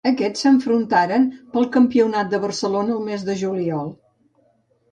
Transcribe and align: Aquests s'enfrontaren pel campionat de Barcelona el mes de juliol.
Aquests 0.09 0.43
s'enfrontaren 0.45 1.27
pel 1.57 1.67
campionat 1.75 2.33
de 2.33 2.41
Barcelona 2.47 2.97
el 2.99 3.05
mes 3.13 3.29
de 3.31 3.39
juliol. 3.45 3.95